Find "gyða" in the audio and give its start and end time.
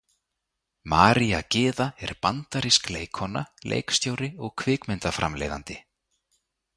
1.55-1.85